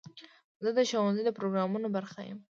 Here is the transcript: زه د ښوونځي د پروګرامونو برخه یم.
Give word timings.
زه 0.63 0.69
د 0.77 0.79
ښوونځي 0.89 1.23
د 1.25 1.29
پروګرامونو 1.37 1.87
برخه 1.97 2.19
یم. 2.29 2.39